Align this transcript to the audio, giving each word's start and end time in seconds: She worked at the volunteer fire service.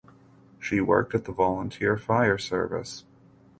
She 0.59 0.81
worked 0.81 1.13
at 1.13 1.25
the 1.25 1.31
volunteer 1.31 1.95
fire 1.95 2.39
service. 2.39 3.05